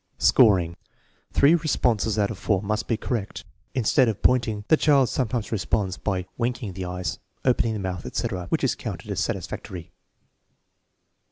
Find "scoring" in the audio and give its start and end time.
0.17-0.77